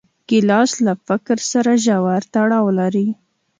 [0.29, 3.07] ګیلاس له فکر سره ژور تړاو لري.